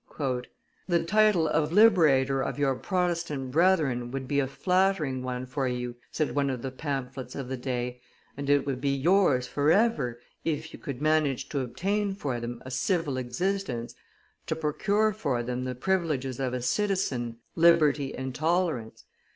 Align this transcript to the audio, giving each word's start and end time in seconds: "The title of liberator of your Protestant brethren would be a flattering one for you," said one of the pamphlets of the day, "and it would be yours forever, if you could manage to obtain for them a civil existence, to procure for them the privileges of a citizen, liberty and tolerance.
"The 0.87 1.03
title 1.05 1.47
of 1.47 1.71
liberator 1.71 2.41
of 2.41 2.57
your 2.57 2.73
Protestant 2.73 3.51
brethren 3.51 4.09
would 4.09 4.27
be 4.27 4.39
a 4.39 4.47
flattering 4.47 5.21
one 5.21 5.45
for 5.45 5.67
you," 5.67 5.95
said 6.11 6.33
one 6.33 6.49
of 6.49 6.63
the 6.63 6.71
pamphlets 6.71 7.35
of 7.35 7.49
the 7.49 7.55
day, 7.57 8.01
"and 8.35 8.49
it 8.49 8.65
would 8.65 8.81
be 8.81 8.95
yours 8.95 9.45
forever, 9.45 10.19
if 10.43 10.73
you 10.73 10.79
could 10.79 11.03
manage 11.03 11.49
to 11.49 11.59
obtain 11.59 12.15
for 12.15 12.39
them 12.39 12.63
a 12.65 12.71
civil 12.71 13.17
existence, 13.17 13.93
to 14.47 14.55
procure 14.55 15.13
for 15.13 15.43
them 15.43 15.65
the 15.65 15.75
privileges 15.75 16.39
of 16.39 16.55
a 16.55 16.63
citizen, 16.63 17.37
liberty 17.55 18.15
and 18.15 18.33
tolerance. 18.33 19.03